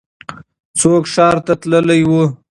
[0.79, 2.11] څوک ښار ته تللی و؟